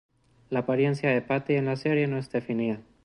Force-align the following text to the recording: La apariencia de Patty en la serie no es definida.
La 0.49 0.61
apariencia 0.61 1.11
de 1.11 1.21
Patty 1.21 1.53
en 1.53 1.65
la 1.65 1.75
serie 1.75 2.07
no 2.07 2.17
es 2.17 2.31
definida. 2.31 2.81